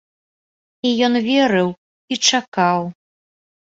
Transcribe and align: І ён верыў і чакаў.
І 0.87 0.95
ён 1.09 1.13
верыў 1.29 1.69
і 1.71 2.15
чакаў. 2.29 2.93